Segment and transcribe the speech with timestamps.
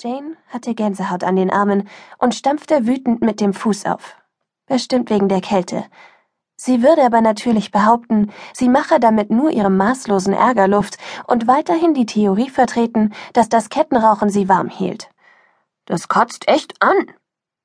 [0.00, 4.16] Jane hatte Gänsehaut an den Armen und stampfte wütend mit dem Fuß auf.
[4.66, 5.84] Bestimmt wegen der Kälte.
[6.56, 11.92] Sie würde aber natürlich behaupten, sie mache damit nur ihrem maßlosen Ärger Luft und weiterhin
[11.94, 15.10] die Theorie vertreten, dass das Kettenrauchen sie warm hielt.
[15.86, 17.10] Das kotzt echt an,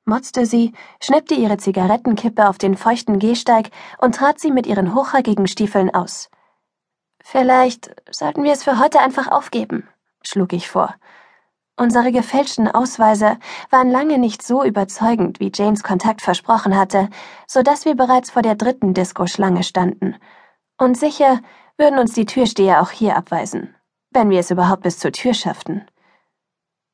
[0.06, 3.70] motzte sie, schnippte ihre Zigarettenkippe auf den feuchten Gehsteig
[4.00, 6.32] und trat sie mit ihren hochhackigen Stiefeln aus.
[7.22, 9.88] Vielleicht sollten wir es für heute einfach aufgeben,
[10.24, 10.96] schlug ich vor.
[11.80, 13.38] Unsere gefälschten Ausweise
[13.70, 17.08] waren lange nicht so überzeugend, wie Janes Kontakt versprochen hatte,
[17.46, 20.16] so dass wir bereits vor der dritten Disco-Schlange standen.
[20.80, 21.40] Und sicher
[21.78, 23.76] würden uns die Türsteher auch hier abweisen,
[24.10, 25.86] wenn wir es überhaupt bis zur Tür schafften.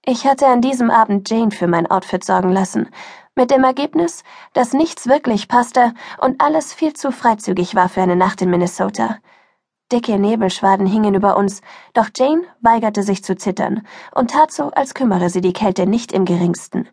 [0.06, 2.90] Ich hatte an diesem Abend Jane für mein Outfit sorgen lassen,
[3.36, 8.18] mit dem Ergebnis, dass nichts wirklich passte und alles viel zu freizügig war für eine
[8.18, 9.20] Nacht in Minnesota.
[9.92, 11.62] Dicke Nebelschwaden hingen über uns,
[11.94, 16.12] doch Jane weigerte sich zu zittern und tat so, als kümmere sie die Kälte nicht
[16.12, 16.90] im geringsten.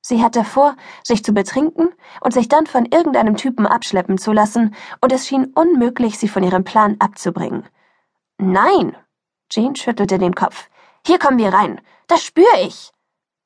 [0.00, 4.74] Sie hatte vor, sich zu betrinken und sich dann von irgendeinem Typen abschleppen zu lassen,
[5.00, 7.64] und es schien unmöglich, sie von ihrem Plan abzubringen.
[8.38, 8.96] Nein!
[9.50, 10.68] Jane schüttelte den Kopf.
[11.06, 11.80] Hier kommen wir rein.
[12.08, 12.92] Das spür ich.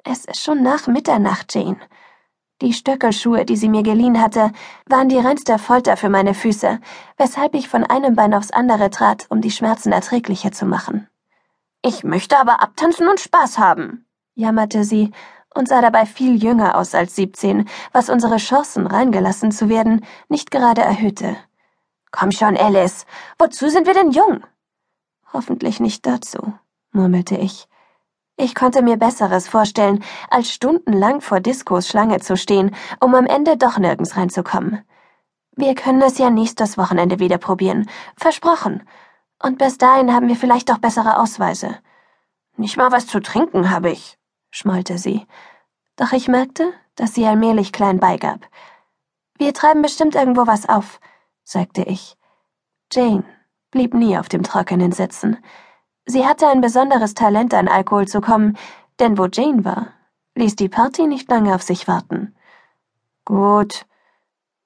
[0.04, 1.80] Es ist schon nach Mitternacht, Jane.
[2.62, 4.50] Die Stöckelschuhe, die sie mir geliehen hatte,
[4.86, 6.80] waren die reinste Folter für meine Füße,
[7.18, 11.06] weshalb ich von einem Bein aufs andere trat, um die Schmerzen erträglicher zu machen.
[11.82, 15.12] Ich möchte aber abtanzen und Spaß haben, jammerte sie
[15.54, 20.50] und sah dabei viel jünger aus als siebzehn, was unsere Chancen, reingelassen zu werden, nicht
[20.50, 21.36] gerade erhöhte.
[22.10, 23.04] Komm schon, Alice,
[23.38, 24.42] wozu sind wir denn jung?
[25.32, 26.54] Hoffentlich nicht dazu,
[26.92, 27.68] murmelte ich.
[28.38, 33.56] Ich konnte mir Besseres vorstellen, als stundenlang vor Diskos Schlange zu stehen, um am Ende
[33.56, 34.84] doch nirgends reinzukommen.
[35.52, 37.88] Wir können es ja nächstes Wochenende wieder probieren.
[38.18, 38.86] Versprochen.
[39.42, 41.78] Und bis dahin haben wir vielleicht auch bessere Ausweise.
[42.58, 44.18] Nicht mal was zu trinken habe ich,
[44.50, 45.26] schmollte sie.
[45.96, 48.40] Doch ich merkte, dass sie allmählich klein beigab.
[49.38, 51.00] Wir treiben bestimmt irgendwo was auf,
[51.42, 52.16] sagte ich.
[52.92, 53.24] Jane
[53.70, 55.38] blieb nie auf dem Trockenen sitzen.
[56.06, 58.56] Sie hatte ein besonderes Talent, an Alkohol zu kommen,
[59.00, 59.88] denn wo Jane war,
[60.36, 62.36] ließ die Party nicht lange auf sich warten.
[63.24, 63.86] Gut.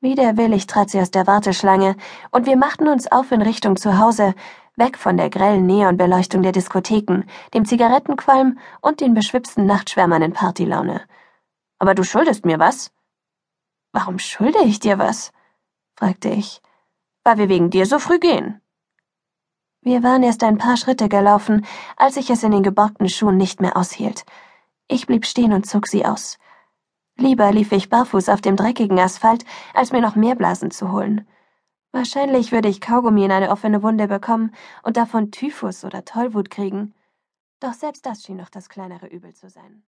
[0.02, 1.96] Widerwillig trat sie aus der Warteschlange,
[2.30, 4.34] und wir machten uns auf in Richtung zu Hause,
[4.76, 7.24] weg von der grellen Neonbeleuchtung der Diskotheken,
[7.54, 11.02] dem Zigarettenqualm und den beschwipsten Nachtschwärmern in Partylaune.
[11.78, 12.92] Aber du schuldest mir was?
[13.92, 15.32] Warum schulde ich dir was?
[15.96, 16.60] fragte ich.
[17.24, 18.60] Weil wir wegen dir so früh gehen.
[19.82, 21.64] Wir waren erst ein paar Schritte gelaufen,
[21.96, 24.26] als ich es in den geborgten Schuhen nicht mehr aushielt.
[24.88, 26.38] Ich blieb stehen und zog sie aus.
[27.16, 31.26] Lieber lief ich barfuß auf dem dreckigen Asphalt, als mir noch mehr Blasen zu holen.
[31.92, 36.94] Wahrscheinlich würde ich Kaugummi in eine offene Wunde bekommen und davon Typhus oder Tollwut kriegen.
[37.58, 39.82] Doch selbst das schien noch das kleinere Übel zu sein.